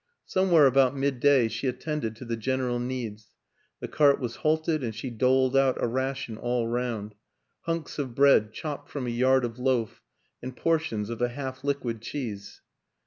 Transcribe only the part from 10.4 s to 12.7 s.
and portions of a half liquid cheese.